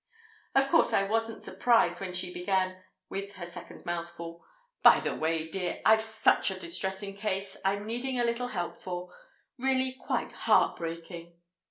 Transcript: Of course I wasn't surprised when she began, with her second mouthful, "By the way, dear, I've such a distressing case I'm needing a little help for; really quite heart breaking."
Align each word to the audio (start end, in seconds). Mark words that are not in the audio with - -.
Of 0.55 0.67
course 0.69 0.93
I 0.93 1.03
wasn't 1.03 1.43
surprised 1.43 1.99
when 2.01 2.11
she 2.11 2.33
began, 2.33 2.83
with 3.07 3.33
her 3.33 3.45
second 3.45 3.85
mouthful, 3.85 4.43
"By 4.81 4.99
the 4.99 5.13
way, 5.15 5.47
dear, 5.47 5.79
I've 5.85 6.01
such 6.01 6.49
a 6.49 6.57
distressing 6.59 7.15
case 7.15 7.55
I'm 7.63 7.85
needing 7.85 8.19
a 8.19 8.23
little 8.23 8.47
help 8.47 8.79
for; 8.81 9.13
really 9.59 9.93
quite 9.93 10.31
heart 10.31 10.75
breaking." 10.77 11.35